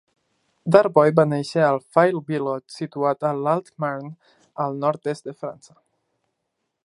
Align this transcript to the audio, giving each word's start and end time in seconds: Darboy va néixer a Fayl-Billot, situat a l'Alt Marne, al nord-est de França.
Darboy 0.75 1.11
va 1.19 1.25
néixer 1.33 1.65
a 1.65 1.75
Fayl-Billot, 1.97 2.63
situat 2.79 3.27
a 3.31 3.35
l'Alt 3.43 3.71
Marne, 3.85 4.11
al 4.65 4.83
nord-est 4.87 5.31
de 5.31 5.39
França. 5.43 5.77